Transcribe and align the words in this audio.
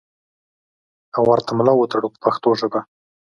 او 1.15 1.23
ورته 1.31 1.51
ملا 1.57 1.73
وتړو 1.77 2.07
په 2.13 2.17
پښتو 2.25 2.49
ژبه. 2.59 2.79